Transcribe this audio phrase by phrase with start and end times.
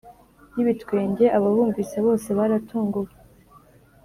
[0.55, 3.11] yibitwenge ababumvise bose baratunguwe.